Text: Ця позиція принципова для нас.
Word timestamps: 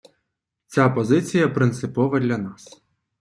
Ця 0.67 0.89
позиція 0.89 1.47
принципова 1.49 2.19
для 2.19 2.37
нас. 2.37 2.83